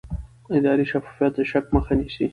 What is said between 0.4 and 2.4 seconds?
اداري شفافیت د شک مخه نیسي